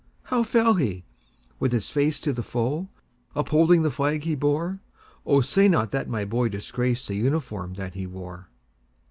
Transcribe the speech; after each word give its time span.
"How 0.23 0.41
fell 0.41 0.73
he,—with 0.73 1.71
his 1.71 1.91
face 1.91 2.19
to 2.21 2.33
the 2.33 2.41
foe, 2.41 2.89
Upholding 3.35 3.83
the 3.83 3.91
flag 3.91 4.23
he 4.23 4.33
bore? 4.33 4.79
Oh, 5.27 5.41
say 5.41 5.67
not 5.67 5.91
that 5.91 6.09
my 6.09 6.25
boy 6.25 6.49
disgracedThe 6.49 7.15
uniform 7.17 7.75
that 7.75 7.93
he 7.93 8.07
wore!" 8.07 8.49